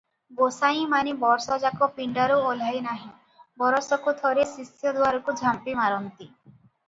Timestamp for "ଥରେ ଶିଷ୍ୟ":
4.23-4.97